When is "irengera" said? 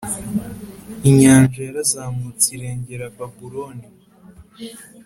2.55-3.05